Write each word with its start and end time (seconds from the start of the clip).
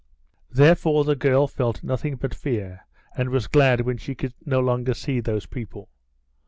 Therefore 0.49 1.03
the 1.03 1.15
girl 1.15 1.47
felt 1.47 1.83
nothing 1.83 2.15
but 2.15 2.33
fear, 2.33 2.87
and 3.15 3.29
was 3.29 3.45
glad 3.45 3.81
when 3.81 3.97
she 3.97 4.15
could 4.15 4.33
no 4.43 4.59
longer 4.59 4.95
see 4.95 5.19
those 5.19 5.45
people. 5.45 5.89